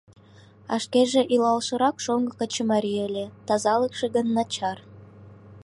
А 0.73 0.75
шкеже 0.83 1.21
илалшырак 1.33 1.95
шоҥго 2.05 2.33
качымарий 2.39 3.01
ыле, 3.07 3.25
тазалыкше 3.47 4.05
гын 4.15 4.27
начар. 4.35 4.77